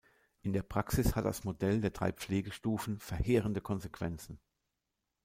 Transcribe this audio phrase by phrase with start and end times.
[0.41, 4.39] In der Praxis hat das Modell der drei Pflegestufen verheerende Konsequenzen.